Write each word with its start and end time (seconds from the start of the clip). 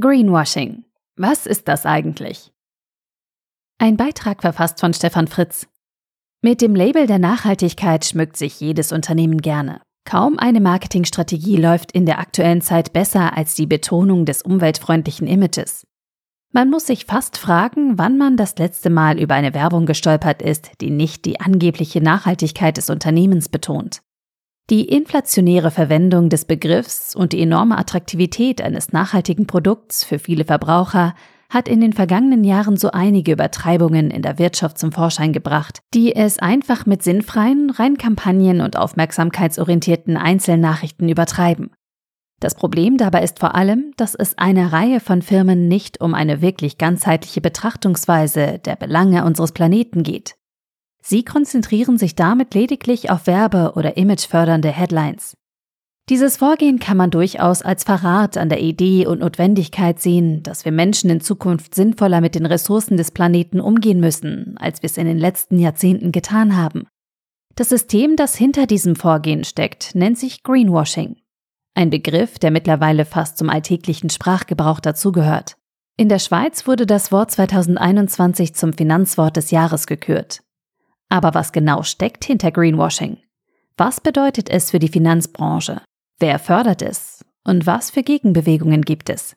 Greenwashing. 0.00 0.84
Was 1.16 1.44
ist 1.44 1.66
das 1.66 1.84
eigentlich? 1.84 2.52
Ein 3.78 3.96
Beitrag 3.96 4.42
verfasst 4.42 4.78
von 4.78 4.94
Stefan 4.94 5.26
Fritz. 5.26 5.66
Mit 6.40 6.60
dem 6.60 6.76
Label 6.76 7.08
der 7.08 7.18
Nachhaltigkeit 7.18 8.04
schmückt 8.04 8.36
sich 8.36 8.60
jedes 8.60 8.92
Unternehmen 8.92 9.38
gerne. 9.42 9.80
Kaum 10.04 10.38
eine 10.38 10.60
Marketingstrategie 10.60 11.56
läuft 11.56 11.90
in 11.90 12.06
der 12.06 12.20
aktuellen 12.20 12.60
Zeit 12.60 12.92
besser 12.92 13.36
als 13.36 13.56
die 13.56 13.66
Betonung 13.66 14.24
des 14.24 14.42
umweltfreundlichen 14.42 15.26
Images. 15.26 15.84
Man 16.52 16.70
muss 16.70 16.86
sich 16.86 17.04
fast 17.04 17.36
fragen, 17.36 17.98
wann 17.98 18.16
man 18.18 18.36
das 18.36 18.56
letzte 18.56 18.90
Mal 18.90 19.18
über 19.18 19.34
eine 19.34 19.52
Werbung 19.52 19.84
gestolpert 19.84 20.42
ist, 20.42 20.70
die 20.80 20.90
nicht 20.90 21.24
die 21.24 21.40
angebliche 21.40 22.00
Nachhaltigkeit 22.00 22.76
des 22.76 22.88
Unternehmens 22.88 23.48
betont. 23.48 24.02
Die 24.70 24.84
inflationäre 24.84 25.70
Verwendung 25.70 26.28
des 26.28 26.44
Begriffs 26.44 27.16
und 27.16 27.32
die 27.32 27.40
enorme 27.40 27.78
Attraktivität 27.78 28.60
eines 28.60 28.92
nachhaltigen 28.92 29.46
Produkts 29.46 30.04
für 30.04 30.18
viele 30.18 30.44
Verbraucher 30.44 31.14
hat 31.48 31.68
in 31.68 31.80
den 31.80 31.94
vergangenen 31.94 32.44
Jahren 32.44 32.76
so 32.76 32.90
einige 32.90 33.32
Übertreibungen 33.32 34.10
in 34.10 34.20
der 34.20 34.38
Wirtschaft 34.38 34.76
zum 34.76 34.92
Vorschein 34.92 35.32
gebracht, 35.32 35.80
die 35.94 36.14
es 36.14 36.38
einfach 36.38 36.84
mit 36.84 37.02
sinnfreien, 37.02 37.70
rein 37.70 37.96
Kampagnen 37.96 38.60
und 38.60 38.76
aufmerksamkeitsorientierten 38.76 40.18
Einzelnachrichten 40.18 41.08
übertreiben. 41.08 41.70
Das 42.38 42.54
Problem 42.54 42.98
dabei 42.98 43.22
ist 43.22 43.38
vor 43.38 43.54
allem, 43.54 43.92
dass 43.96 44.14
es 44.14 44.36
einer 44.36 44.72
Reihe 44.72 45.00
von 45.00 45.22
Firmen 45.22 45.66
nicht 45.66 46.00
um 46.02 46.12
eine 46.12 46.42
wirklich 46.42 46.76
ganzheitliche 46.76 47.40
Betrachtungsweise 47.40 48.58
der 48.58 48.76
Belange 48.76 49.24
unseres 49.24 49.52
Planeten 49.52 50.02
geht. 50.02 50.37
Sie 51.08 51.24
konzentrieren 51.24 51.96
sich 51.96 52.16
damit 52.16 52.52
lediglich 52.52 53.08
auf 53.08 53.26
werbe- 53.26 53.72
oder 53.76 53.96
imagefördernde 53.96 54.68
Headlines. 54.68 55.32
Dieses 56.10 56.36
Vorgehen 56.36 56.78
kann 56.78 56.98
man 56.98 57.10
durchaus 57.10 57.62
als 57.62 57.84
Verrat 57.84 58.36
an 58.36 58.50
der 58.50 58.60
Idee 58.60 59.06
und 59.06 59.20
Notwendigkeit 59.20 60.00
sehen, 60.00 60.42
dass 60.42 60.66
wir 60.66 60.72
Menschen 60.72 61.08
in 61.08 61.22
Zukunft 61.22 61.74
sinnvoller 61.74 62.20
mit 62.20 62.34
den 62.34 62.44
Ressourcen 62.44 62.98
des 62.98 63.10
Planeten 63.10 63.58
umgehen 63.58 64.00
müssen, 64.00 64.58
als 64.58 64.82
wir 64.82 64.90
es 64.90 64.98
in 64.98 65.06
den 65.06 65.16
letzten 65.16 65.58
Jahrzehnten 65.58 66.12
getan 66.12 66.58
haben. 66.58 66.86
Das 67.54 67.70
System, 67.70 68.16
das 68.16 68.36
hinter 68.36 68.66
diesem 68.66 68.94
Vorgehen 68.94 69.44
steckt, 69.44 69.94
nennt 69.94 70.18
sich 70.18 70.42
Greenwashing. 70.42 71.16
Ein 71.74 71.88
Begriff, 71.88 72.38
der 72.38 72.50
mittlerweile 72.50 73.06
fast 73.06 73.38
zum 73.38 73.48
alltäglichen 73.48 74.10
Sprachgebrauch 74.10 74.80
dazugehört. 74.80 75.56
In 75.96 76.10
der 76.10 76.18
Schweiz 76.18 76.66
wurde 76.66 76.84
das 76.84 77.12
Wort 77.12 77.30
2021 77.30 78.54
zum 78.54 78.74
Finanzwort 78.74 79.38
des 79.38 79.50
Jahres 79.50 79.86
gekürt. 79.86 80.42
Aber 81.08 81.34
was 81.34 81.52
genau 81.52 81.82
steckt 81.82 82.24
hinter 82.24 82.50
Greenwashing? 82.50 83.18
Was 83.76 84.00
bedeutet 84.00 84.50
es 84.50 84.70
für 84.70 84.78
die 84.78 84.88
Finanzbranche? 84.88 85.80
Wer 86.18 86.38
fördert 86.38 86.82
es? 86.82 87.24
Und 87.44 87.66
was 87.66 87.90
für 87.90 88.02
Gegenbewegungen 88.02 88.82
gibt 88.82 89.08
es? 89.08 89.36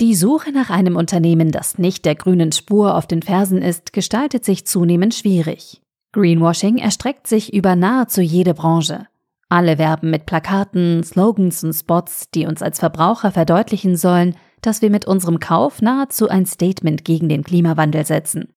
Die 0.00 0.14
Suche 0.14 0.50
nach 0.50 0.70
einem 0.70 0.96
Unternehmen, 0.96 1.52
das 1.52 1.78
nicht 1.78 2.04
der 2.04 2.14
grünen 2.14 2.50
Spur 2.50 2.96
auf 2.96 3.06
den 3.06 3.22
Fersen 3.22 3.62
ist, 3.62 3.92
gestaltet 3.92 4.44
sich 4.44 4.66
zunehmend 4.66 5.14
schwierig. 5.14 5.80
Greenwashing 6.12 6.78
erstreckt 6.78 7.26
sich 7.26 7.52
über 7.52 7.76
nahezu 7.76 8.20
jede 8.20 8.54
Branche. 8.54 9.06
Alle 9.48 9.78
werben 9.78 10.10
mit 10.10 10.26
Plakaten, 10.26 11.04
Slogans 11.04 11.62
und 11.62 11.74
Spots, 11.74 12.30
die 12.34 12.46
uns 12.46 12.62
als 12.62 12.80
Verbraucher 12.80 13.30
verdeutlichen 13.30 13.96
sollen, 13.96 14.34
dass 14.62 14.80
wir 14.80 14.90
mit 14.90 15.04
unserem 15.04 15.40
Kauf 15.40 15.82
nahezu 15.82 16.28
ein 16.28 16.46
Statement 16.46 17.04
gegen 17.04 17.28
den 17.28 17.44
Klimawandel 17.44 18.06
setzen. 18.06 18.48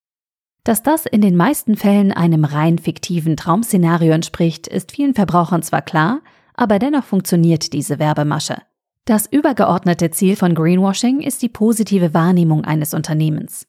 Dass 0.66 0.82
das 0.82 1.06
in 1.06 1.20
den 1.20 1.36
meisten 1.36 1.76
Fällen 1.76 2.10
einem 2.10 2.44
rein 2.44 2.80
fiktiven 2.80 3.36
Traumszenario 3.36 4.12
entspricht, 4.12 4.66
ist 4.66 4.90
vielen 4.90 5.14
Verbrauchern 5.14 5.62
zwar 5.62 5.80
klar, 5.80 6.22
aber 6.54 6.80
dennoch 6.80 7.04
funktioniert 7.04 7.72
diese 7.72 8.00
Werbemasche. 8.00 8.56
Das 9.04 9.26
übergeordnete 9.30 10.10
Ziel 10.10 10.34
von 10.34 10.56
Greenwashing 10.56 11.20
ist 11.20 11.42
die 11.42 11.48
positive 11.48 12.14
Wahrnehmung 12.14 12.64
eines 12.64 12.94
Unternehmens. 12.94 13.68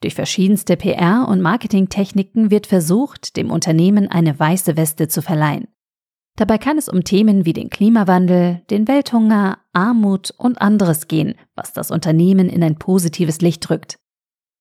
Durch 0.00 0.14
verschiedenste 0.14 0.76
PR- 0.76 1.28
und 1.28 1.42
Marketingtechniken 1.42 2.50
wird 2.50 2.66
versucht, 2.66 3.36
dem 3.36 3.50
Unternehmen 3.50 4.10
eine 4.10 4.40
weiße 4.40 4.78
Weste 4.78 5.06
zu 5.06 5.20
verleihen. 5.20 5.68
Dabei 6.36 6.56
kann 6.56 6.78
es 6.78 6.88
um 6.88 7.04
Themen 7.04 7.44
wie 7.44 7.52
den 7.52 7.68
Klimawandel, 7.68 8.62
den 8.70 8.88
Welthunger, 8.88 9.58
Armut 9.74 10.32
und 10.38 10.62
anderes 10.62 11.08
gehen, 11.08 11.34
was 11.54 11.74
das 11.74 11.90
Unternehmen 11.90 12.48
in 12.48 12.62
ein 12.62 12.78
positives 12.78 13.42
Licht 13.42 13.68
rückt. 13.68 13.98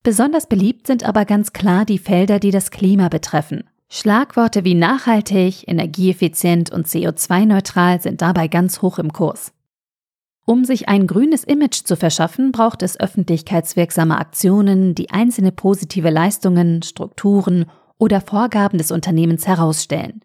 Besonders 0.08 0.48
beliebt 0.48 0.88
sind 0.88 1.04
aber 1.04 1.26
ganz 1.26 1.52
klar 1.52 1.84
die 1.84 1.98
Felder, 1.98 2.40
die 2.40 2.52
das 2.52 2.72
Klima 2.72 3.10
betreffen. 3.10 3.66
Schlagworte 3.90 4.64
wie 4.64 4.74
nachhaltig, 4.74 5.68
energieeffizient 5.68 6.72
und 6.72 6.88
CO2-neutral 6.88 8.00
sind 8.02 8.22
dabei 8.22 8.48
ganz 8.48 8.82
hoch 8.82 9.00
im 9.00 9.12
Kurs. 9.12 9.52
Um 10.46 10.64
sich 10.64 10.88
ein 10.88 11.08
grünes 11.08 11.44
Image 11.44 11.84
zu 11.84 11.98
verschaffen, 11.98 12.54
braucht 12.54 12.84
es 12.84 12.98
öffentlichkeitswirksame 12.98 14.18
Aktionen, 14.18 14.96
die 14.96 15.10
einzelne 15.10 15.52
positive 15.52 16.10
Leistungen, 16.10 16.84
Strukturen 16.84 17.66
oder 17.98 18.22
Vorgaben 18.22 18.78
des 18.78 18.92
Unternehmens 18.92 19.46
herausstellen. 19.46 20.22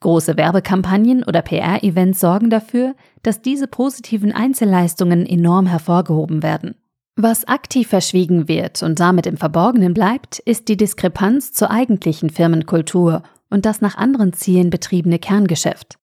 Große 0.00 0.36
Werbekampagnen 0.36 1.24
oder 1.24 1.40
PR-Events 1.40 2.20
sorgen 2.20 2.50
dafür, 2.50 2.94
dass 3.22 3.40
diese 3.40 3.66
positiven 3.66 4.32
Einzelleistungen 4.32 5.24
enorm 5.24 5.64
hervorgehoben 5.64 6.42
werden. 6.42 6.74
Was 7.18 7.48
aktiv 7.48 7.88
verschwiegen 7.88 8.46
wird 8.46 8.82
und 8.82 9.00
damit 9.00 9.26
im 9.26 9.38
Verborgenen 9.38 9.94
bleibt, 9.94 10.38
ist 10.40 10.68
die 10.68 10.76
Diskrepanz 10.76 11.52
zur 11.52 11.70
eigentlichen 11.70 12.28
Firmenkultur 12.28 13.22
und 13.48 13.64
das 13.64 13.80
nach 13.80 13.96
anderen 13.96 14.34
Zielen 14.34 14.68
betriebene 14.68 15.18
Kerngeschäft. 15.18 15.96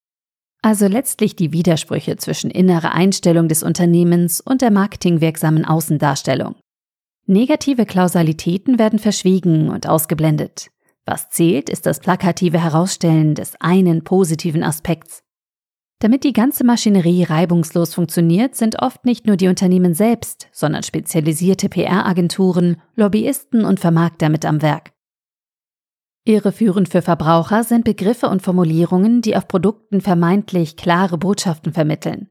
Also 0.64 0.88
letztlich 0.88 1.36
die 1.36 1.52
Widersprüche 1.52 2.18
zwischen 2.18 2.50
innerer 2.50 2.94
Einstellung 2.94 3.48
des 3.48 3.62
Unternehmens 3.62 4.42
und 4.42 4.64
der 4.64 4.72
marketingwirksamen 4.72 5.66
Außendarstellung. 5.66 6.56
Negative 7.28 7.86
Klausalitäten 7.86 8.80
werden 8.80 8.98
verschwiegen 8.98 9.70
und 9.70 9.88
ausgeblendet. 9.88 10.72
Was 11.06 11.30
zählt, 11.30 11.70
ist 11.70 11.86
das 11.86 12.00
plakative 12.00 12.60
Herausstellen 12.60 13.36
des 13.36 13.54
einen 13.60 14.04
positiven 14.04 14.64
Aspekts. 14.64 15.22
Damit 16.04 16.26
die 16.26 16.34
ganze 16.34 16.66
Maschinerie 16.66 17.24
reibungslos 17.24 17.94
funktioniert, 17.94 18.56
sind 18.56 18.82
oft 18.82 19.06
nicht 19.06 19.26
nur 19.26 19.38
die 19.38 19.48
Unternehmen 19.48 19.94
selbst, 19.94 20.50
sondern 20.52 20.84
spezialisierte 20.84 21.70
PR-Agenturen, 21.70 22.82
Lobbyisten 22.98 23.64
und 23.64 23.80
Vermarkter 23.80 24.28
mit 24.28 24.44
am 24.44 24.62
Werk. 24.62 24.92
Irreführend 26.26 26.90
für 26.90 27.02
Verbraucher 27.02 27.64
sind 27.64 27.86
Begriffe 27.86 28.28
und 28.28 28.42
Formulierungen, 28.42 29.22
die 29.22 29.38
auf 29.38 29.48
Produkten 29.48 30.02
vermeintlich 30.02 30.76
klare 30.76 31.18
Botschaften 31.18 31.72
vermitteln. 31.72 32.28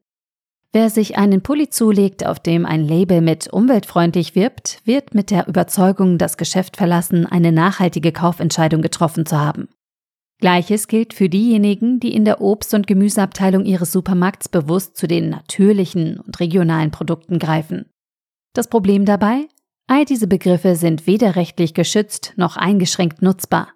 Wer 0.74 0.90
sich 0.90 1.16
einen 1.16 1.40
Pulli 1.40 1.70
zulegt, 1.70 2.26
auf 2.26 2.40
dem 2.40 2.66
ein 2.66 2.86
Label 2.86 3.22
mit 3.22 3.50
umweltfreundlich 3.50 4.34
wirbt, 4.34 4.82
wird 4.84 5.14
mit 5.14 5.30
der 5.30 5.48
Überzeugung 5.48 6.18
das 6.18 6.36
Geschäft 6.36 6.76
verlassen, 6.76 7.24
eine 7.24 7.52
nachhaltige 7.52 8.12
Kaufentscheidung 8.12 8.82
getroffen 8.82 9.24
zu 9.24 9.40
haben. 9.40 9.70
Gleiches 10.42 10.88
gilt 10.88 11.14
für 11.14 11.28
diejenigen, 11.28 12.00
die 12.00 12.12
in 12.12 12.24
der 12.24 12.40
Obst- 12.40 12.74
und 12.74 12.88
Gemüseabteilung 12.88 13.64
ihres 13.64 13.92
Supermarkts 13.92 14.48
bewusst 14.48 14.96
zu 14.96 15.06
den 15.06 15.30
natürlichen 15.30 16.18
und 16.18 16.40
regionalen 16.40 16.90
Produkten 16.90 17.38
greifen. 17.38 17.86
Das 18.52 18.66
Problem 18.66 19.04
dabei? 19.04 19.46
All 19.86 20.04
diese 20.04 20.26
Begriffe 20.26 20.74
sind 20.74 21.06
weder 21.06 21.36
rechtlich 21.36 21.74
geschützt 21.74 22.32
noch 22.34 22.56
eingeschränkt 22.56 23.22
nutzbar. 23.22 23.68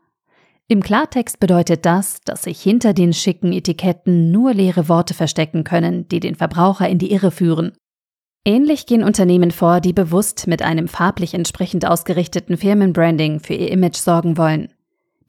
Im 0.67 0.83
Klartext 0.83 1.39
bedeutet 1.39 1.87
das, 1.87 2.21
dass 2.23 2.43
sich 2.43 2.61
hinter 2.61 2.95
den 2.95 3.13
schicken 3.13 3.53
Etiketten 3.53 4.33
nur 4.33 4.53
leere 4.53 4.89
Worte 4.89 5.15
verstecken 5.15 5.63
können, 5.63 6.09
die 6.09 6.19
den 6.19 6.35
Verbraucher 6.35 6.89
in 6.89 6.99
die 6.99 7.13
Irre 7.13 7.31
führen. 7.31 7.77
Ähnlich 8.45 8.87
gehen 8.87 9.05
Unternehmen 9.05 9.53
vor, 9.53 9.81
die 9.81 9.93
bewusst 9.93 10.49
mit 10.49 10.63
einem 10.63 10.89
farblich 10.89 11.33
entsprechend 11.33 11.87
ausgerichteten 11.87 12.57
Firmenbranding 12.57 13.39
für 13.39 13.55
ihr 13.55 13.71
Image 13.71 13.99
sorgen 13.99 14.37
wollen. 14.37 14.73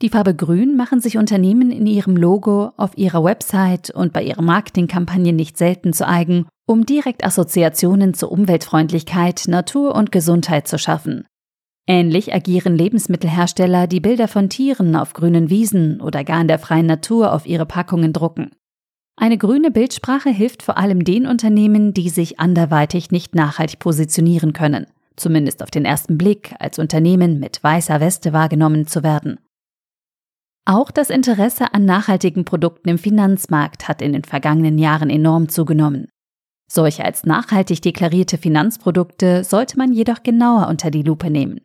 Die 0.03 0.09
Farbe 0.09 0.35
Grün 0.35 0.77
machen 0.77 1.01
sich 1.01 1.17
Unternehmen 1.17 1.71
in 1.71 1.87
ihrem 1.87 2.15
Logo, 2.15 2.71
auf 2.77 2.95
ihrer 2.95 3.23
Website 3.23 3.89
und 3.89 4.13
bei 4.13 4.21
ihren 4.21 4.45
Marketingkampagnen 4.45 5.35
nicht 5.35 5.57
selten 5.57 5.91
zu 5.91 6.07
eigen, 6.07 6.45
um 6.67 6.85
direkt 6.85 7.25
Assoziationen 7.25 8.13
zur 8.13 8.31
Umweltfreundlichkeit, 8.31 9.45
Natur 9.47 9.95
und 9.95 10.11
Gesundheit 10.11 10.67
zu 10.67 10.77
schaffen. 10.77 11.25
Ähnlich 11.88 12.31
agieren 12.31 12.77
Lebensmittelhersteller, 12.77 13.88
die 13.88 14.01
Bilder 14.01 14.27
von 14.27 14.49
Tieren 14.49 14.95
auf 14.95 15.13
grünen 15.13 15.49
Wiesen 15.49 16.00
oder 16.00 16.23
gar 16.23 16.41
in 16.41 16.47
der 16.47 16.59
freien 16.59 16.85
Natur 16.85 17.33
auf 17.33 17.47
ihre 17.47 17.65
Packungen 17.65 18.13
drucken. 18.13 18.51
Eine 19.15 19.39
grüne 19.39 19.71
Bildsprache 19.71 20.29
hilft 20.29 20.61
vor 20.61 20.77
allem 20.77 21.05
den 21.05 21.25
Unternehmen, 21.25 21.95
die 21.95 22.09
sich 22.09 22.39
anderweitig 22.39 23.09
nicht 23.09 23.33
nachhaltig 23.33 23.79
positionieren 23.79 24.53
können, 24.53 24.85
zumindest 25.15 25.63
auf 25.63 25.71
den 25.71 25.85
ersten 25.85 26.19
Blick 26.19 26.53
als 26.59 26.77
Unternehmen 26.77 27.39
mit 27.39 27.63
weißer 27.63 28.00
Weste 28.00 28.31
wahrgenommen 28.31 28.85
zu 28.85 29.01
werden. 29.01 29.39
Auch 30.69 30.91
das 30.91 31.09
Interesse 31.09 31.73
an 31.73 31.85
nachhaltigen 31.85 32.43
Produkten 32.43 32.89
im 32.89 32.97
Finanzmarkt 32.97 33.87
hat 33.87 34.01
in 34.01 34.11
den 34.11 34.25
vergangenen 34.25 34.77
Jahren 34.77 35.09
enorm 35.09 35.47
zugenommen. 35.47 36.09
Solche 36.69 37.05
als 37.05 37.25
nachhaltig 37.25 37.81
deklarierte 37.81 38.37
Finanzprodukte 38.37 39.45
sollte 39.45 39.77
man 39.77 39.93
jedoch 39.93 40.23
genauer 40.23 40.67
unter 40.67 40.91
die 40.91 41.03
Lupe 41.03 41.29
nehmen. 41.29 41.61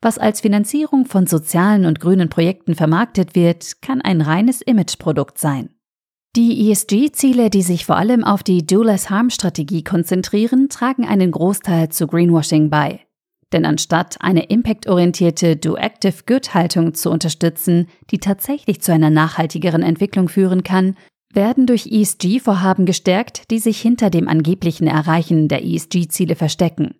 Was 0.00 0.18
als 0.18 0.40
Finanzierung 0.40 1.06
von 1.06 1.28
sozialen 1.28 1.86
und 1.86 2.00
grünen 2.00 2.30
Projekten 2.30 2.74
vermarktet 2.74 3.36
wird, 3.36 3.80
kann 3.80 4.00
ein 4.00 4.20
reines 4.20 4.60
Imageprodukt 4.60 5.38
sein. 5.38 5.70
Die 6.34 6.68
ESG-Ziele, 6.68 7.48
die 7.48 7.62
sich 7.62 7.86
vor 7.86 7.96
allem 7.96 8.24
auf 8.24 8.42
die 8.42 8.66
Do 8.66 8.82
Less 8.82 9.08
Harm-Strategie 9.08 9.84
konzentrieren, 9.84 10.68
tragen 10.68 11.06
einen 11.06 11.30
Großteil 11.30 11.90
zu 11.90 12.08
Greenwashing 12.08 12.70
bei. 12.70 13.06
Denn 13.52 13.66
anstatt 13.66 14.16
eine 14.20 14.44
impactorientierte 14.44 15.56
Do-Active 15.56 16.24
Good-Haltung 16.26 16.94
zu 16.94 17.10
unterstützen, 17.10 17.88
die 18.10 18.18
tatsächlich 18.18 18.80
zu 18.80 18.92
einer 18.92 19.10
nachhaltigeren 19.10 19.82
Entwicklung 19.82 20.28
führen 20.28 20.62
kann, 20.62 20.96
werden 21.34 21.66
durch 21.66 21.86
ESG-Vorhaben 21.86 22.86
gestärkt, 22.86 23.50
die 23.50 23.58
sich 23.58 23.80
hinter 23.80 24.10
dem 24.10 24.28
angeblichen 24.28 24.86
Erreichen 24.86 25.48
der 25.48 25.64
ESG-Ziele 25.64 26.34
verstecken. 26.34 26.94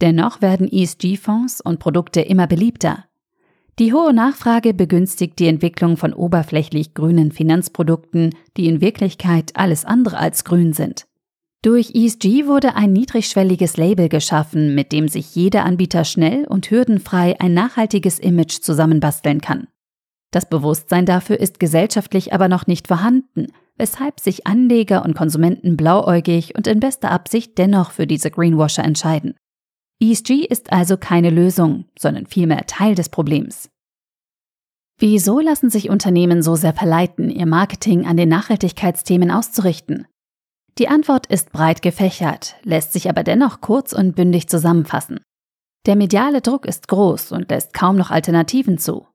Dennoch 0.00 0.40
werden 0.40 0.70
ESG-Fonds 0.70 1.60
und 1.60 1.78
Produkte 1.78 2.20
immer 2.20 2.46
beliebter. 2.46 3.04
Die 3.78 3.92
hohe 3.92 4.12
Nachfrage 4.12 4.74
begünstigt 4.74 5.38
die 5.38 5.46
Entwicklung 5.46 5.96
von 5.96 6.12
oberflächlich 6.12 6.94
grünen 6.94 7.32
Finanzprodukten, 7.32 8.34
die 8.56 8.66
in 8.66 8.80
Wirklichkeit 8.80 9.52
alles 9.54 9.84
andere 9.84 10.18
als 10.18 10.44
grün 10.44 10.72
sind. 10.72 11.06
Durch 11.62 11.90
ESG 11.94 12.46
wurde 12.46 12.74
ein 12.74 12.94
niedrigschwelliges 12.94 13.76
Label 13.76 14.08
geschaffen, 14.08 14.74
mit 14.74 14.92
dem 14.92 15.08
sich 15.08 15.34
jeder 15.34 15.66
Anbieter 15.66 16.04
schnell 16.04 16.46
und 16.46 16.70
hürdenfrei 16.70 17.38
ein 17.38 17.52
nachhaltiges 17.52 18.18
Image 18.18 18.62
zusammenbasteln 18.62 19.42
kann. 19.42 19.68
Das 20.30 20.48
Bewusstsein 20.48 21.04
dafür 21.04 21.38
ist 21.38 21.60
gesellschaftlich 21.60 22.32
aber 22.32 22.48
noch 22.48 22.66
nicht 22.66 22.88
vorhanden, 22.88 23.48
weshalb 23.76 24.20
sich 24.20 24.46
Anleger 24.46 25.04
und 25.04 25.14
Konsumenten 25.14 25.76
blauäugig 25.76 26.54
und 26.56 26.66
in 26.66 26.80
bester 26.80 27.10
Absicht 27.10 27.58
dennoch 27.58 27.90
für 27.90 28.06
diese 28.06 28.30
Greenwasher 28.30 28.84
entscheiden. 28.84 29.34
ESG 30.00 30.46
ist 30.46 30.72
also 30.72 30.96
keine 30.96 31.28
Lösung, 31.28 31.84
sondern 31.98 32.26
vielmehr 32.26 32.66
Teil 32.66 32.94
des 32.94 33.10
Problems. 33.10 33.68
Wieso 34.98 35.40
lassen 35.40 35.68
sich 35.68 35.90
Unternehmen 35.90 36.42
so 36.42 36.56
sehr 36.56 36.72
verleiten, 36.72 37.28
ihr 37.28 37.46
Marketing 37.46 38.06
an 38.06 38.16
den 38.16 38.30
Nachhaltigkeitsthemen 38.30 39.30
auszurichten? 39.30 40.06
Die 40.78 40.88
Antwort 40.88 41.26
ist 41.26 41.52
breit 41.52 41.82
gefächert, 41.82 42.56
lässt 42.62 42.92
sich 42.92 43.08
aber 43.08 43.22
dennoch 43.22 43.60
kurz 43.60 43.92
und 43.92 44.14
bündig 44.14 44.48
zusammenfassen. 44.48 45.20
Der 45.86 45.96
mediale 45.96 46.40
Druck 46.40 46.66
ist 46.66 46.88
groß 46.88 47.32
und 47.32 47.50
lässt 47.50 47.72
kaum 47.72 47.96
noch 47.96 48.10
Alternativen 48.10 48.78
zu. 48.78 49.06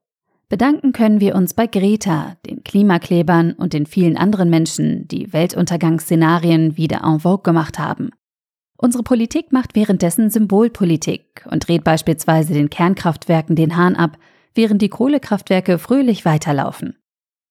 Bedanken 0.48 0.92
können 0.92 1.20
wir 1.20 1.34
uns 1.34 1.54
bei 1.54 1.66
Greta, 1.66 2.36
den 2.46 2.62
Klimaklebern 2.62 3.52
und 3.52 3.72
den 3.72 3.86
vielen 3.86 4.16
anderen 4.16 4.48
Menschen, 4.48 5.08
die 5.08 5.32
Weltuntergangsszenarien 5.32 6.76
wieder 6.76 7.02
en 7.04 7.20
vogue 7.20 7.42
gemacht 7.42 7.78
haben. 7.80 8.10
Unsere 8.76 9.02
Politik 9.02 9.52
macht 9.52 9.74
währenddessen 9.74 10.30
Symbolpolitik 10.30 11.46
und 11.50 11.66
dreht 11.66 11.82
beispielsweise 11.82 12.52
den 12.52 12.70
Kernkraftwerken 12.70 13.56
den 13.56 13.76
Hahn 13.76 13.96
ab, 13.96 14.18
während 14.54 14.82
die 14.82 14.88
Kohlekraftwerke 14.88 15.78
fröhlich 15.78 16.24
weiterlaufen. 16.24 16.96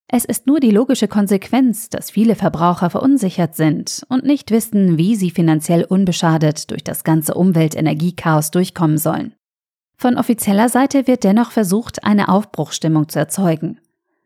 Es 0.07 0.23
ist 0.23 0.45
nur 0.45 0.59
die 0.59 0.71
logische 0.71 1.07
Konsequenz, 1.07 1.89
dass 1.89 2.11
viele 2.11 2.35
Verbraucher 2.35 2.89
verunsichert 2.89 3.55
sind 3.55 4.05
und 4.07 4.23
nicht 4.23 4.51
wissen, 4.51 4.97
wie 4.97 5.15
sie 5.15 5.31
finanziell 5.31 5.83
unbeschadet 5.83 6.69
durch 6.69 6.83
das 6.83 7.03
ganze 7.03 7.33
Umwelt-Energiechaos 7.33 8.51
durchkommen 8.51 8.97
sollen. 8.97 9.33
Von 9.97 10.17
offizieller 10.17 10.69
Seite 10.69 11.07
wird 11.07 11.23
dennoch 11.23 11.51
versucht, 11.51 12.03
eine 12.03 12.29
Aufbruchstimmung 12.29 13.09
zu 13.09 13.17
erzeugen. 13.17 13.79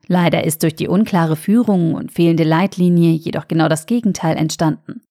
Leider 0.07 0.43
ist 0.43 0.63
durch 0.63 0.75
die 0.75 0.87
unklare 0.87 1.35
Führung 1.35 1.93
und 1.93 2.11
fehlende 2.11 2.43
Leitlinie 2.43 3.11
jedoch 3.11 3.47
genau 3.47 3.69
das 3.69 3.85
Gegenteil 3.85 4.35
entstanden. 4.35 5.01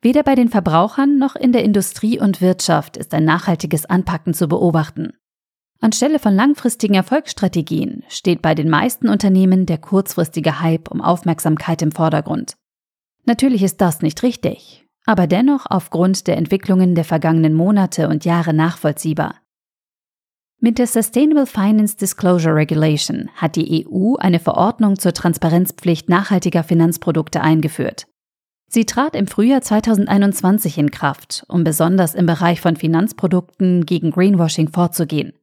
Weder 0.00 0.22
bei 0.22 0.36
den 0.36 0.48
Verbrauchern 0.48 1.18
noch 1.18 1.34
in 1.34 1.52
der 1.52 1.64
Industrie 1.64 2.20
und 2.20 2.40
Wirtschaft 2.40 2.96
ist 2.96 3.12
ein 3.12 3.24
nachhaltiges 3.24 3.86
Anpacken 3.86 4.34
zu 4.34 4.46
beobachten. 4.46 5.14
Anstelle 5.80 6.18
von 6.18 6.34
langfristigen 6.34 6.94
Erfolgsstrategien 6.94 8.02
steht 8.08 8.42
bei 8.42 8.54
den 8.54 8.70
meisten 8.70 9.08
Unternehmen 9.08 9.66
der 9.66 9.78
kurzfristige 9.78 10.60
Hype 10.60 10.90
um 10.90 11.02
Aufmerksamkeit 11.02 11.82
im 11.82 11.92
Vordergrund. 11.92 12.56
Natürlich 13.24 13.62
ist 13.62 13.80
das 13.80 14.00
nicht 14.00 14.22
richtig, 14.22 14.86
aber 15.04 15.26
dennoch 15.26 15.66
aufgrund 15.68 16.26
der 16.26 16.36
Entwicklungen 16.36 16.94
der 16.94 17.04
vergangenen 17.04 17.54
Monate 17.54 18.08
und 18.08 18.24
Jahre 18.24 18.54
nachvollziehbar. 18.54 19.36
Mit 20.58 20.78
der 20.78 20.86
Sustainable 20.86 21.46
Finance 21.46 21.96
Disclosure 21.98 22.54
Regulation 22.54 23.28
hat 23.34 23.56
die 23.56 23.86
EU 23.86 24.14
eine 24.16 24.40
Verordnung 24.40 24.98
zur 24.98 25.12
Transparenzpflicht 25.12 26.08
nachhaltiger 26.08 26.64
Finanzprodukte 26.64 27.42
eingeführt. 27.42 28.06
Sie 28.68 28.86
trat 28.86 29.14
im 29.14 29.26
Frühjahr 29.26 29.60
2021 29.60 30.78
in 30.78 30.90
Kraft, 30.90 31.44
um 31.48 31.62
besonders 31.62 32.14
im 32.14 32.26
Bereich 32.26 32.60
von 32.60 32.76
Finanzprodukten 32.76 33.84
gegen 33.84 34.10
Greenwashing 34.10 34.68
vorzugehen. 34.68 35.34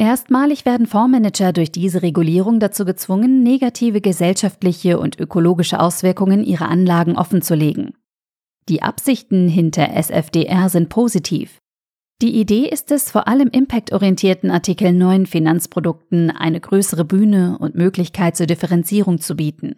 Erstmalig 0.00 0.64
werden 0.64 0.86
Fondsmanager 0.86 1.52
durch 1.52 1.72
diese 1.72 2.02
Regulierung 2.02 2.60
dazu 2.60 2.84
gezwungen, 2.84 3.42
negative 3.42 4.00
gesellschaftliche 4.00 5.00
und 5.00 5.18
ökologische 5.18 5.80
Auswirkungen 5.80 6.44
ihrer 6.44 6.68
Anlagen 6.68 7.16
offenzulegen. 7.16 7.94
Die 8.68 8.82
Absichten 8.82 9.48
hinter 9.48 9.88
SFDR 9.94 10.68
sind 10.68 10.88
positiv. 10.88 11.58
Die 12.22 12.38
Idee 12.38 12.68
ist 12.68 12.92
es, 12.92 13.10
vor 13.10 13.26
allem 13.26 13.48
impactorientierten 13.48 14.50
Artikel 14.52 14.92
9 14.92 15.26
Finanzprodukten 15.26 16.30
eine 16.30 16.60
größere 16.60 17.04
Bühne 17.04 17.58
und 17.58 17.74
Möglichkeit 17.74 18.36
zur 18.36 18.46
Differenzierung 18.46 19.20
zu 19.20 19.34
bieten. 19.34 19.76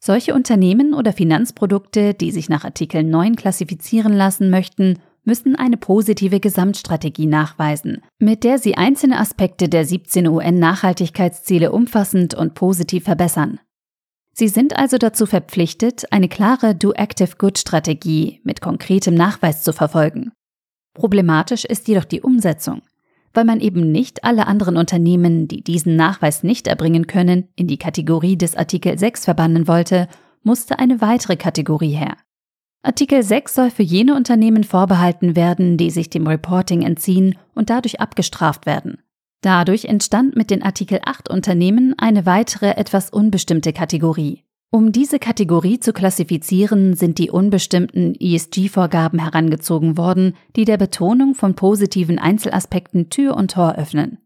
Solche 0.00 0.34
Unternehmen 0.34 0.94
oder 0.94 1.12
Finanzprodukte, 1.12 2.14
die 2.14 2.30
sich 2.30 2.48
nach 2.48 2.64
Artikel 2.64 3.02
9 3.02 3.34
klassifizieren 3.34 4.12
lassen 4.12 4.50
möchten, 4.50 5.00
müssen 5.28 5.56
eine 5.56 5.76
positive 5.76 6.40
Gesamtstrategie 6.40 7.26
nachweisen, 7.26 8.02
mit 8.18 8.44
der 8.44 8.58
sie 8.58 8.76
einzelne 8.76 9.20
Aspekte 9.20 9.68
der 9.68 9.84
17 9.84 10.26
UN-Nachhaltigkeitsziele 10.26 11.70
umfassend 11.70 12.32
und 12.32 12.54
positiv 12.54 13.04
verbessern. 13.04 13.60
Sie 14.32 14.48
sind 14.48 14.78
also 14.78 14.96
dazu 14.96 15.26
verpflichtet, 15.26 16.10
eine 16.12 16.30
klare 16.30 16.74
Do-Active-Good-Strategie 16.74 18.40
mit 18.42 18.62
konkretem 18.62 19.14
Nachweis 19.14 19.62
zu 19.62 19.74
verfolgen. 19.74 20.32
Problematisch 20.94 21.66
ist 21.66 21.88
jedoch 21.88 22.06
die 22.06 22.22
Umsetzung, 22.22 22.80
weil 23.34 23.44
man 23.44 23.60
eben 23.60 23.92
nicht 23.92 24.24
alle 24.24 24.46
anderen 24.46 24.78
Unternehmen, 24.78 25.46
die 25.46 25.62
diesen 25.62 25.94
Nachweis 25.94 26.42
nicht 26.42 26.68
erbringen 26.68 27.06
können, 27.06 27.48
in 27.54 27.66
die 27.66 27.78
Kategorie 27.78 28.38
des 28.38 28.56
Artikel 28.56 28.98
6 28.98 29.26
verbannen 29.26 29.68
wollte, 29.68 30.08
musste 30.42 30.78
eine 30.78 31.02
weitere 31.02 31.36
Kategorie 31.36 31.92
her. 31.92 32.16
Artikel 32.82 33.22
6 33.22 33.54
soll 33.54 33.70
für 33.70 33.82
jene 33.82 34.14
Unternehmen 34.14 34.62
vorbehalten 34.62 35.34
werden, 35.34 35.76
die 35.76 35.90
sich 35.90 36.10
dem 36.10 36.26
Reporting 36.26 36.82
entziehen 36.82 37.36
und 37.54 37.70
dadurch 37.70 38.00
abgestraft 38.00 38.66
werden. 38.66 38.98
Dadurch 39.40 39.84
entstand 39.84 40.36
mit 40.36 40.50
den 40.50 40.62
Artikel 40.62 41.00
8 41.04 41.28
Unternehmen 41.28 41.94
eine 41.98 42.24
weitere, 42.24 42.70
etwas 42.70 43.10
unbestimmte 43.10 43.72
Kategorie. 43.72 44.44
Um 44.70 44.92
diese 44.92 45.18
Kategorie 45.18 45.80
zu 45.80 45.92
klassifizieren, 45.92 46.94
sind 46.94 47.18
die 47.18 47.30
unbestimmten 47.30 48.14
ESG-Vorgaben 48.14 49.18
herangezogen 49.18 49.96
worden, 49.96 50.34
die 50.56 50.64
der 50.64 50.76
Betonung 50.76 51.34
von 51.34 51.54
positiven 51.54 52.18
Einzelaspekten 52.18 53.10
Tür 53.10 53.36
und 53.36 53.52
Tor 53.52 53.76
öffnen. 53.76 54.18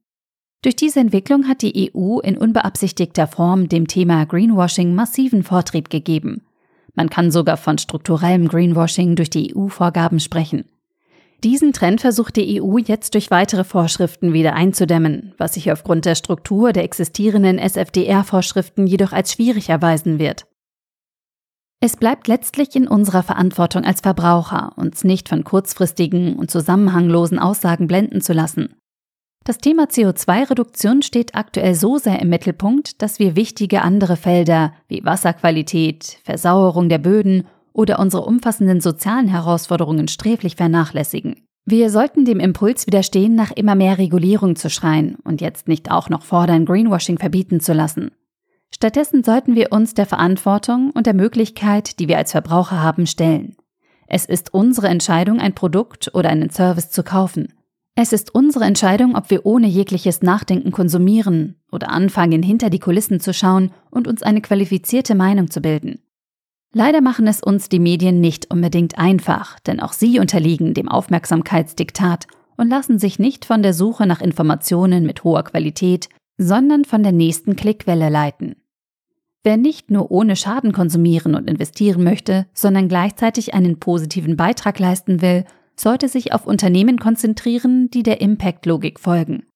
Durch 0.62 0.76
diese 0.76 1.00
Entwicklung 1.00 1.48
hat 1.48 1.62
die 1.62 1.92
EU 1.94 2.18
in 2.18 2.36
unbeabsichtigter 2.36 3.26
Form 3.26 3.68
dem 3.68 3.86
Thema 3.86 4.24
Greenwashing 4.26 4.94
massiven 4.94 5.42
Vortrieb 5.42 5.90
gegeben 5.90 6.42
man 6.94 7.10
kann 7.10 7.30
sogar 7.30 7.56
von 7.56 7.78
strukturellem 7.78 8.48
Greenwashing 8.48 9.16
durch 9.16 9.30
die 9.30 9.54
EU-Vorgaben 9.56 10.20
sprechen. 10.20 10.64
Diesen 11.44 11.72
Trend 11.72 12.00
versucht 12.00 12.36
die 12.36 12.62
EU 12.62 12.78
jetzt 12.78 13.14
durch 13.14 13.30
weitere 13.32 13.64
Vorschriften 13.64 14.32
wieder 14.32 14.54
einzudämmen, 14.54 15.34
was 15.38 15.54
sich 15.54 15.72
aufgrund 15.72 16.04
der 16.04 16.14
Struktur 16.14 16.72
der 16.72 16.84
existierenden 16.84 17.58
SFDR-Vorschriften 17.58 18.86
jedoch 18.86 19.12
als 19.12 19.32
schwierig 19.32 19.68
erweisen 19.68 20.20
wird. 20.20 20.46
Es 21.80 21.96
bleibt 21.96 22.28
letztlich 22.28 22.76
in 22.76 22.86
unserer 22.86 23.24
Verantwortung 23.24 23.84
als 23.84 24.02
Verbraucher, 24.02 24.72
uns 24.76 25.02
nicht 25.02 25.28
von 25.28 25.42
kurzfristigen 25.42 26.36
und 26.36 26.48
zusammenhanglosen 26.48 27.40
Aussagen 27.40 27.88
blenden 27.88 28.20
zu 28.20 28.32
lassen. 28.32 28.76
Das 29.44 29.58
Thema 29.58 29.84
CO2-Reduktion 29.84 31.02
steht 31.02 31.34
aktuell 31.34 31.74
so 31.74 31.98
sehr 31.98 32.20
im 32.20 32.28
Mittelpunkt, 32.28 33.02
dass 33.02 33.18
wir 33.18 33.34
wichtige 33.34 33.82
andere 33.82 34.16
Felder 34.16 34.72
wie 34.86 35.04
Wasserqualität, 35.04 36.18
Versauerung 36.22 36.88
der 36.88 36.98
Böden 36.98 37.48
oder 37.72 37.98
unsere 37.98 38.24
umfassenden 38.24 38.80
sozialen 38.80 39.26
Herausforderungen 39.26 40.06
sträflich 40.06 40.54
vernachlässigen. 40.54 41.36
Wir 41.64 41.90
sollten 41.90 42.24
dem 42.24 42.38
Impuls 42.38 42.86
widerstehen, 42.86 43.34
nach 43.34 43.50
immer 43.50 43.74
mehr 43.74 43.98
Regulierung 43.98 44.54
zu 44.54 44.70
schreien 44.70 45.16
und 45.24 45.40
jetzt 45.40 45.66
nicht 45.66 45.90
auch 45.90 46.08
noch 46.08 46.22
fordern, 46.22 46.64
Greenwashing 46.64 47.18
verbieten 47.18 47.58
zu 47.58 47.72
lassen. 47.72 48.12
Stattdessen 48.72 49.24
sollten 49.24 49.56
wir 49.56 49.72
uns 49.72 49.94
der 49.94 50.06
Verantwortung 50.06 50.90
und 50.90 51.06
der 51.06 51.14
Möglichkeit, 51.14 51.98
die 51.98 52.08
wir 52.08 52.18
als 52.18 52.32
Verbraucher 52.32 52.80
haben, 52.80 53.06
stellen. 53.06 53.56
Es 54.06 54.24
ist 54.24 54.54
unsere 54.54 54.88
Entscheidung, 54.88 55.40
ein 55.40 55.54
Produkt 55.54 56.14
oder 56.14 56.30
einen 56.30 56.50
Service 56.50 56.90
zu 56.90 57.02
kaufen. 57.02 57.52
Es 57.94 58.14
ist 58.14 58.34
unsere 58.34 58.64
Entscheidung, 58.64 59.16
ob 59.16 59.28
wir 59.30 59.44
ohne 59.44 59.66
jegliches 59.66 60.22
Nachdenken 60.22 60.72
konsumieren 60.72 61.56
oder 61.70 61.90
anfangen, 61.90 62.42
hinter 62.42 62.70
die 62.70 62.78
Kulissen 62.78 63.20
zu 63.20 63.34
schauen 63.34 63.70
und 63.90 64.08
uns 64.08 64.22
eine 64.22 64.40
qualifizierte 64.40 65.14
Meinung 65.14 65.50
zu 65.50 65.60
bilden. 65.60 66.00
Leider 66.72 67.02
machen 67.02 67.26
es 67.26 67.42
uns 67.42 67.68
die 67.68 67.78
Medien 67.78 68.20
nicht 68.20 68.50
unbedingt 68.50 68.98
einfach, 68.98 69.60
denn 69.60 69.78
auch 69.78 69.92
sie 69.92 70.18
unterliegen 70.18 70.72
dem 70.72 70.88
Aufmerksamkeitsdiktat 70.88 72.26
und 72.56 72.70
lassen 72.70 72.98
sich 72.98 73.18
nicht 73.18 73.44
von 73.44 73.62
der 73.62 73.74
Suche 73.74 74.06
nach 74.06 74.22
Informationen 74.22 75.04
mit 75.04 75.22
hoher 75.22 75.44
Qualität, 75.44 76.08
sondern 76.38 76.86
von 76.86 77.02
der 77.02 77.12
nächsten 77.12 77.56
Klickwelle 77.56 78.08
leiten. 78.08 78.56
Wer 79.44 79.58
nicht 79.58 79.90
nur 79.90 80.10
ohne 80.10 80.34
Schaden 80.36 80.72
konsumieren 80.72 81.34
und 81.34 81.50
investieren 81.50 82.04
möchte, 82.04 82.46
sondern 82.54 82.88
gleichzeitig 82.88 83.52
einen 83.52 83.78
positiven 83.78 84.36
Beitrag 84.36 84.78
leisten 84.78 85.20
will, 85.20 85.44
sollte 85.82 86.08
sich 86.08 86.32
auf 86.32 86.46
Unternehmen 86.46 86.98
konzentrieren, 86.98 87.90
die 87.90 88.02
der 88.02 88.20
Impact-Logik 88.20 89.00
folgen. 89.00 89.46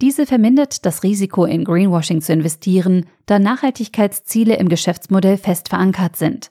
Diese 0.00 0.26
vermindert 0.26 0.84
das 0.84 1.04
Risiko, 1.04 1.44
in 1.44 1.62
Greenwashing 1.62 2.20
zu 2.20 2.32
investieren, 2.32 3.06
da 3.26 3.38
Nachhaltigkeitsziele 3.38 4.56
im 4.56 4.68
Geschäftsmodell 4.68 5.36
fest 5.36 5.68
verankert 5.68 6.16
sind. 6.16 6.50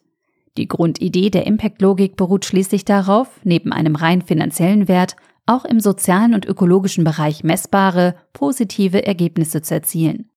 Die 0.58 0.70
Grundidee 0.70 1.30
der 1.30 1.46
Impact-Logik 1.46 2.16
beruht 2.16 2.46
schließlich 2.46 2.86
darauf, 2.86 3.42
neben 3.44 3.74
einem 3.74 3.96
rein 3.96 4.22
finanziellen 4.22 4.88
Wert 4.88 5.18
auch 5.46 5.66
im 5.66 5.82
sozialen 5.82 6.34
und 6.34 6.46
ökologischen 6.46 7.04
Bereich 7.04 7.44
messbare, 7.44 8.16
positive 8.32 9.06
Ergebnisse 9.06 9.62
zu 9.62 9.74
erzielen. 9.74 10.30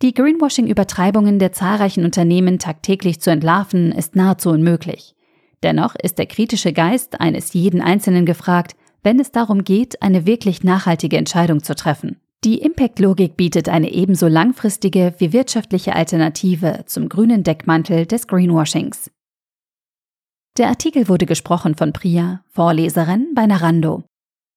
Die 0.00 0.14
Greenwashing-Übertreibungen 0.14 1.38
der 1.38 1.52
zahlreichen 1.52 2.04
Unternehmen 2.04 2.58
tagtäglich 2.58 3.20
zu 3.20 3.30
entlarven, 3.30 3.92
ist 3.92 4.16
nahezu 4.16 4.50
unmöglich. 4.50 5.14
Dennoch 5.62 5.94
ist 5.96 6.18
der 6.18 6.26
kritische 6.26 6.72
Geist 6.72 7.20
eines 7.20 7.52
jeden 7.52 7.80
Einzelnen 7.80 8.26
gefragt, 8.26 8.76
wenn 9.02 9.20
es 9.20 9.32
darum 9.32 9.64
geht, 9.64 10.02
eine 10.02 10.26
wirklich 10.26 10.64
nachhaltige 10.64 11.16
Entscheidung 11.16 11.62
zu 11.62 11.74
treffen. 11.74 12.20
Die 12.44 12.58
Impact-Logik 12.58 13.36
bietet 13.36 13.68
eine 13.68 13.90
ebenso 13.92 14.28
langfristige 14.28 15.14
wie 15.18 15.32
wirtschaftliche 15.32 15.96
Alternative 15.96 16.84
zum 16.86 17.08
grünen 17.08 17.42
Deckmantel 17.42 18.06
des 18.06 18.28
Greenwashings. 18.28 19.10
Der 20.56 20.68
Artikel 20.68 21.08
wurde 21.08 21.26
gesprochen 21.26 21.74
von 21.74 21.92
Priya, 21.92 22.44
Vorleserin 22.50 23.32
bei 23.34 23.46
Narando. 23.46 24.04